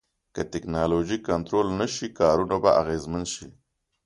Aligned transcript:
که 0.35 0.41
ټکنالوژي 0.53 1.17
کنټرول 1.27 1.67
نشي، 1.79 2.07
کارونه 2.19 2.55
به 2.63 2.71
اغیزمن 2.81 3.23
شي. 3.33 3.47